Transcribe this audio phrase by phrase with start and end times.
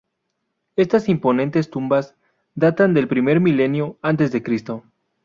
[0.77, 2.15] Estas imponentes tumbas
[2.55, 4.83] datan del primer milenio antes de Cristo.